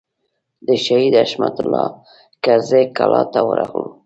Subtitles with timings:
[0.65, 1.87] د شهید حشمت الله
[2.43, 3.87] کرزي کلا ته ورغلو.